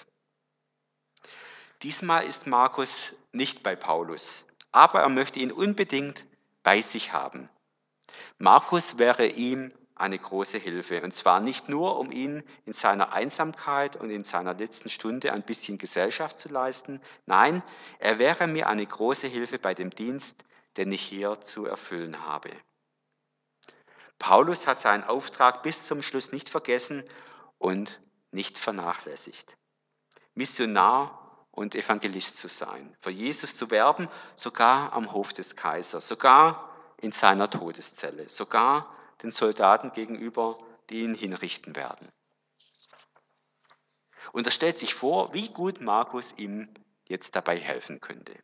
[1.83, 6.27] Diesmal ist Markus nicht bei Paulus, aber er möchte ihn unbedingt
[6.63, 7.49] bei sich haben.
[8.39, 11.03] Markus wäre ihm eine große Hilfe.
[11.03, 15.43] Und zwar nicht nur, um ihn in seiner Einsamkeit und in seiner letzten Stunde ein
[15.43, 17.01] bisschen Gesellschaft zu leisten.
[17.25, 17.65] Nein,
[17.99, 20.45] er wäre mir eine große Hilfe bei dem Dienst,
[20.77, 22.51] den ich hier zu erfüllen habe.
[24.19, 27.05] Paulus hat seinen Auftrag bis zum Schluss nicht vergessen
[27.59, 28.01] und
[28.31, 29.57] nicht vernachlässigt.
[30.35, 36.71] Missionar und Evangelist zu sein, für Jesus zu werben, sogar am Hof des Kaisers, sogar
[37.01, 40.59] in seiner Todeszelle, sogar den Soldaten gegenüber,
[40.91, 42.09] die ihn hinrichten werden.
[44.33, 46.73] Und er stellt sich vor, wie gut Markus ihm
[47.09, 48.35] jetzt dabei helfen könnte.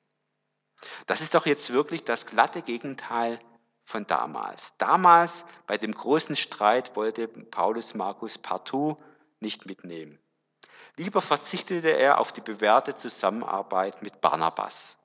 [1.06, 3.38] Das ist doch jetzt wirklich das glatte Gegenteil
[3.92, 4.72] von damals.
[4.78, 8.96] Damals bei dem großen Streit wollte Paulus Markus partout
[9.40, 10.18] nicht mitnehmen.
[10.96, 14.96] Lieber verzichtete er auf die bewährte Zusammenarbeit mit Barnabas.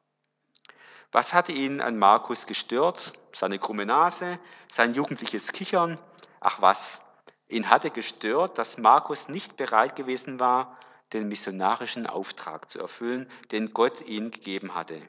[1.11, 3.13] Was hatte ihn an Markus gestört?
[3.33, 5.99] Seine krumme Nase, sein jugendliches Kichern.
[6.39, 7.01] Ach was,
[7.47, 10.77] ihn hatte gestört, dass Markus nicht bereit gewesen war,
[11.13, 15.01] den missionarischen Auftrag zu erfüllen, den Gott ihm gegeben hatte.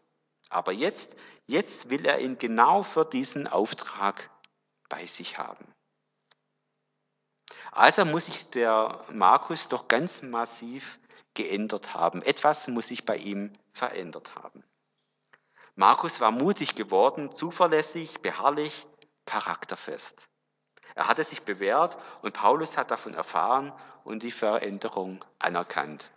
[0.48, 4.30] Aber jetzt, jetzt will er ihn genau für diesen Auftrag
[4.88, 5.66] bei sich haben.
[7.72, 10.98] Also muss sich der Markus doch ganz massiv
[11.34, 12.22] geändert haben.
[12.22, 14.64] Etwas muss sich bei ihm verändert haben.
[15.76, 18.86] Markus war mutig geworden, zuverlässig, beharrlich,
[19.26, 20.28] charakterfest.
[20.94, 23.72] Er hatte sich bewährt und Paulus hat davon erfahren
[24.02, 26.10] und die Veränderung anerkannt.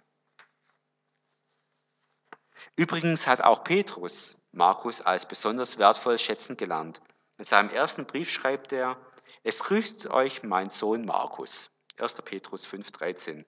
[2.75, 7.01] Übrigens hat auch Petrus Markus als besonders wertvoll schätzen gelernt.
[7.37, 8.97] In seinem ersten Brief schreibt er,
[9.43, 11.71] es grüßt euch mein Sohn Markus.
[11.97, 12.15] 1.
[12.21, 13.45] Petrus 5,13.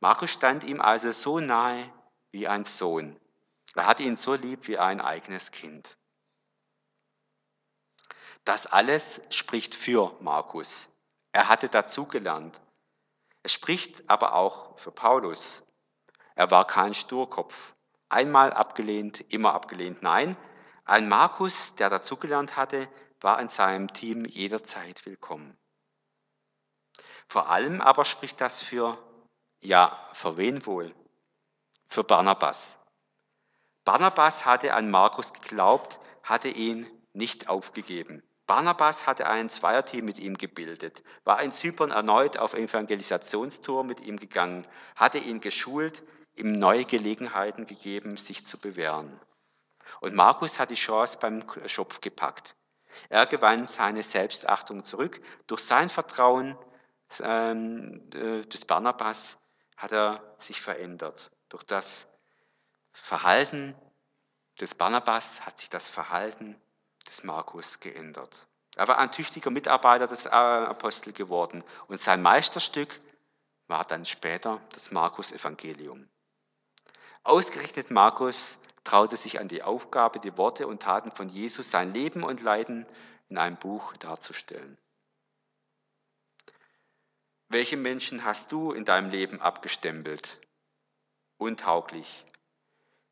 [0.00, 1.90] Markus stand ihm also so nahe
[2.30, 3.18] wie ein Sohn.
[3.74, 5.96] Er hatte ihn so lieb wie ein eigenes Kind.
[8.44, 10.88] Das alles spricht für Markus.
[11.32, 12.60] Er hatte dazugelernt.
[13.42, 15.62] Es spricht aber auch für Paulus.
[16.34, 17.73] Er war kein Sturkopf.
[18.14, 20.04] Einmal abgelehnt, immer abgelehnt.
[20.04, 20.36] Nein,
[20.84, 22.88] ein Markus, der dazugelernt hatte,
[23.20, 25.58] war in seinem Team jederzeit willkommen.
[27.26, 28.96] Vor allem aber spricht das für,
[29.62, 30.94] ja, für wen wohl?
[31.88, 32.76] Für Barnabas.
[33.84, 38.22] Barnabas hatte an Markus geglaubt, hatte ihn nicht aufgegeben.
[38.46, 44.20] Barnabas hatte ein Zweierteam mit ihm gebildet, war in Zypern erneut auf Evangelisationstour mit ihm
[44.20, 46.04] gegangen, hatte ihn geschult,
[46.36, 49.20] ihm neue Gelegenheiten gegeben, sich zu bewähren.
[50.00, 52.56] Und Markus hat die Chance beim Schopf gepackt.
[53.08, 56.56] Er gewann seine Selbstachtung zurück durch sein Vertrauen
[57.20, 59.38] ähm, äh, des Barnabas,
[59.76, 61.30] hat er sich verändert.
[61.48, 62.08] Durch das
[62.92, 63.74] Verhalten
[64.60, 66.60] des Barnabas hat sich das Verhalten
[67.08, 68.46] des Markus geändert.
[68.76, 73.00] Er war ein tüchtiger Mitarbeiter des Apostel geworden und sein Meisterstück
[73.66, 76.08] war dann später das Markus-Evangelium.
[77.24, 82.22] Ausgerechnet Markus traute sich an die Aufgabe, die Worte und Taten von Jesus, sein Leben
[82.22, 82.86] und Leiden
[83.30, 84.76] in einem Buch darzustellen.
[87.48, 90.38] Welche Menschen hast du in deinem Leben abgestempelt?
[91.38, 92.26] Untauglich.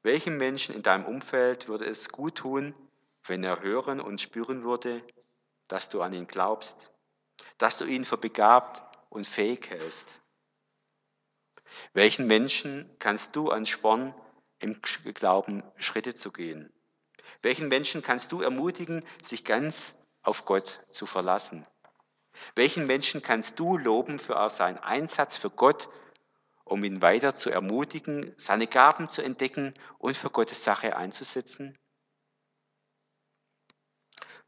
[0.03, 2.75] Welchem Menschen in deinem Umfeld würde es gut tun,
[3.27, 5.03] wenn er hören und spüren würde,
[5.69, 6.91] dass du an ihn glaubst,
[7.57, 10.22] dass du ihn für begabt und fähig hältst?
[11.93, 14.15] Welchen Menschen kannst du anspornen,
[14.59, 16.73] im Glauben Schritte zu gehen?
[17.43, 21.67] Welchen Menschen kannst du ermutigen, sich ganz auf Gott zu verlassen?
[22.55, 25.89] Welchen Menschen kannst du loben für seinen Einsatz für Gott,
[26.65, 31.79] um ihn weiter zu ermutigen, seine Gaben zu entdecken und für Gottes Sache einzusetzen?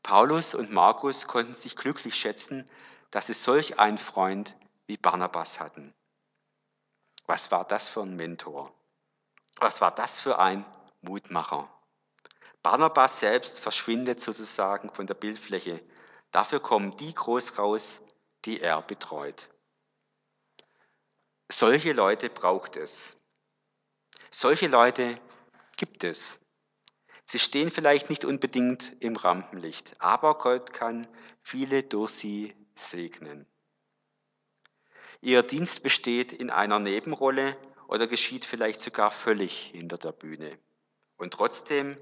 [0.03, 2.69] Paulus und Markus konnten sich glücklich schätzen,
[3.11, 4.57] dass sie solch einen Freund
[4.87, 5.95] wie Barnabas hatten.
[7.27, 8.73] Was war das für ein Mentor?
[9.59, 10.65] Was war das für ein
[11.01, 11.71] Mutmacher?
[12.63, 15.83] Barnabas selbst verschwindet sozusagen von der Bildfläche.
[16.31, 18.01] Dafür kommen die groß raus,
[18.45, 19.51] die er betreut.
[21.51, 23.17] Solche Leute braucht es.
[24.31, 25.21] Solche Leute
[25.77, 26.41] gibt es.
[27.27, 31.07] Sie stehen vielleicht nicht unbedingt im Rampenlicht, aber Gott kann
[31.43, 33.47] viele durch sie segnen.
[35.25, 37.57] Ihr Dienst besteht in einer Nebenrolle
[37.89, 40.59] oder geschieht vielleicht sogar völlig hinter der Bühne.
[41.17, 41.97] Und trotzdem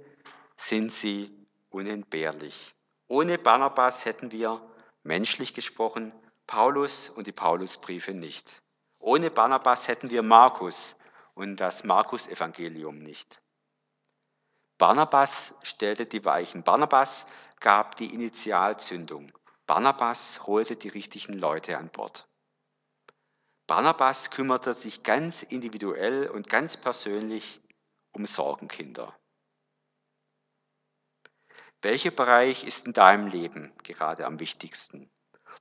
[0.57, 1.31] sind sie
[1.71, 2.75] unentbehrlich.
[3.07, 4.61] Ohne Barnabas hätten wir,
[5.05, 6.13] menschlich gesprochen,
[6.49, 8.61] Paulus und die Paulusbriefe nicht.
[8.99, 10.97] Ohne Barnabas hätten wir Markus
[11.35, 13.41] und das Markus-Evangelium nicht.
[14.79, 16.65] Barnabas stellte die Weichen.
[16.65, 17.29] Barnabas
[17.61, 19.31] gab die Initialzündung.
[19.69, 22.27] Barnabas holte die richtigen Leute an Bord.
[23.73, 27.63] Barnabas kümmerte sich ganz individuell und ganz persönlich
[28.13, 29.19] um Sorgenkinder.
[31.81, 35.11] Welcher Bereich ist in deinem Leben gerade am wichtigsten?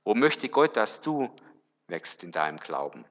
[0.04, 1.34] Wo möchte Gott, dass du
[1.86, 3.06] wächst in deinem Glauben?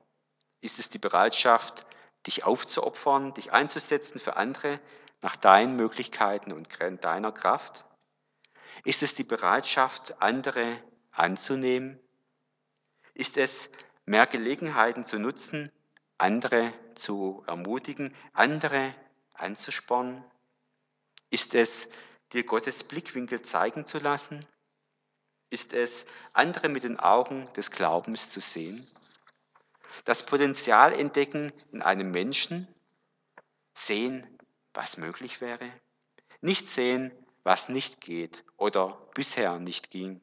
[0.59, 1.87] Ist es die Bereitschaft,
[2.27, 4.79] dich aufzuopfern, dich einzusetzen für andere
[5.21, 6.69] nach deinen Möglichkeiten und
[7.03, 7.85] deiner Kraft?
[8.85, 10.79] Ist es die Bereitschaft, andere
[11.09, 11.99] anzunehmen?
[13.15, 13.71] Ist es
[14.05, 15.71] mehr Gelegenheiten zu nutzen,
[16.17, 18.93] andere zu ermutigen, andere
[19.33, 20.23] anzuspornen?
[21.29, 21.89] Ist es,
[22.33, 24.45] dir Gottes Blickwinkel zeigen zu lassen?
[25.49, 28.89] Ist es, andere mit den Augen des Glaubens zu sehen?
[30.05, 32.67] Das Potenzial entdecken in einem Menschen,
[33.73, 34.25] sehen,
[34.73, 35.71] was möglich wäre,
[36.41, 37.11] nicht sehen,
[37.43, 40.21] was nicht geht oder bisher nicht ging,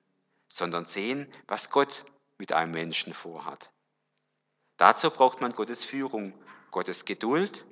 [0.49, 2.05] sondern sehen, was Gott
[2.39, 3.71] mit einem Menschen vorhat.
[4.77, 6.33] Dazu braucht man Gottes Führung,
[6.71, 7.67] Gottes Geduld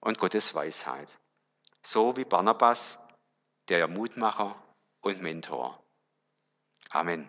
[0.00, 1.18] und Gottes Weisheit.
[1.82, 2.98] So wie Barnabas,
[3.68, 4.60] der Mutmacher
[5.02, 5.82] und Mentor.
[6.90, 7.28] Amen.